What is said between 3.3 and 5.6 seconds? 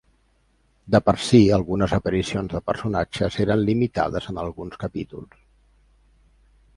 eren limitades en alguns capítols.